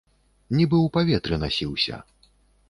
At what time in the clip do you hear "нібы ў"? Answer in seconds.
0.57-0.87